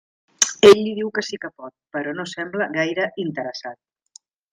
[0.67, 4.23] Ell li diu que sí que pot, però no sembla gaire interessat.